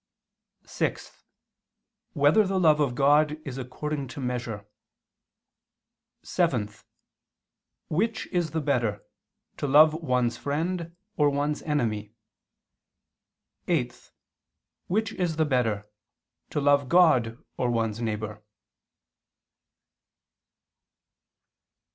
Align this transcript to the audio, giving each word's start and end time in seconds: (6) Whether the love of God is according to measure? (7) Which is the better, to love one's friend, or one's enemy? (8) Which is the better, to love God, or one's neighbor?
(6) 0.65 1.25
Whether 2.13 2.47
the 2.47 2.59
love 2.59 2.79
of 2.79 2.95
God 2.95 3.39
is 3.45 3.59
according 3.59 4.07
to 4.07 4.19
measure? 4.19 4.65
(7) 6.23 6.71
Which 7.87 8.25
is 8.31 8.49
the 8.49 8.61
better, 8.61 9.03
to 9.57 9.67
love 9.67 9.93
one's 9.93 10.37
friend, 10.37 10.95
or 11.17 11.29
one's 11.29 11.61
enemy? 11.61 12.15
(8) 13.67 14.09
Which 14.87 15.13
is 15.13 15.35
the 15.35 15.45
better, 15.45 15.87
to 16.49 16.59
love 16.59 16.89
God, 16.89 17.37
or 17.55 17.69
one's 17.69 18.01
neighbor? 18.01 18.43